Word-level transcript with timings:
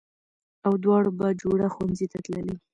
او 0.65 0.73
دواړه 0.83 1.09
بهجوړه 1.17 1.67
ښوونځي 1.73 2.07
ته 2.11 2.17
تللې 2.25 2.55